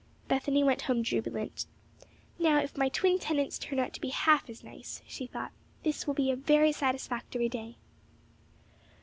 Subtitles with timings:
[0.27, 1.67] Bethany went home jubilant.
[2.39, 5.51] "Now if my twin tenants turn out to be half as nice," she thought,
[5.83, 7.75] "this will be a very satisfactory day."